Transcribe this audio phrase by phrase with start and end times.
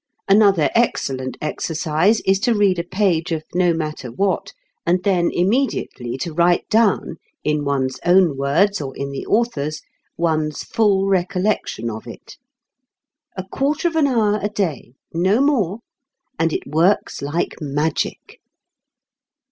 [0.27, 4.51] Another excellent exercise is to read a page of no matter what,
[4.83, 9.83] and then immediately to write down in one's own words or in the author's
[10.17, 12.37] one's full recollection of it.
[13.37, 14.95] A quarter of an hour a day!
[15.13, 15.81] No more!
[16.39, 18.39] And it works like magic.